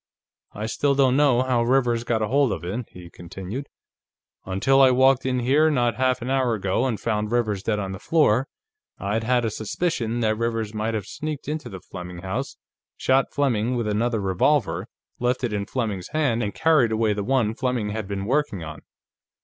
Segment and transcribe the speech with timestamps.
[0.53, 3.69] "I still don't know how Rivers got hold of it," he continued.
[4.45, 7.91] "Until I walked in here not half an hour ago and found Rivers dead on
[7.91, 8.47] the floor,
[8.97, 12.57] I'd had a suspicion that Rivers might have sneaked into the Fleming house,
[12.97, 14.87] shot Fleming with another revolver,
[15.19, 18.81] left it in Fleming's hand and carried away the one Fleming had been working on.